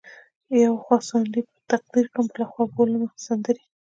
[0.63, 3.63] یو خوا ساندې په تقدیر کړم بل خوا بولمه سندرې